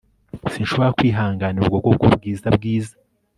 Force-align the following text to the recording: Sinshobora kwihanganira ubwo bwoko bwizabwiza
Sinshobora 0.51 0.95
kwihanganira 0.97 1.61
ubwo 1.65 1.77
bwoko 1.81 2.05
bwizabwiza 2.15 2.93